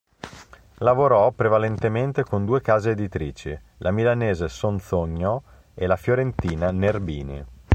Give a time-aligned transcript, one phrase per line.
[0.79, 5.43] Lavorò prevalentemente con due case editrici, la milanese Sonzogno
[5.75, 7.45] e la fiorentina Nerbini.